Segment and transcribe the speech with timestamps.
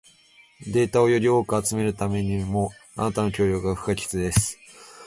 [0.73, 4.57] データをより多く集めるためにも、あなたの協力が不可欠です。